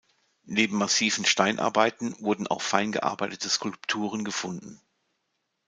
Neben 0.47 0.77
massiven 0.79 1.25
Steinarbeiten 1.27 2.19
wurden 2.19 2.47
auch 2.47 2.63
fein 2.63 2.91
gearbeitete 2.91 3.47
Skulpturen 3.49 4.23
gefunden. 4.25 4.81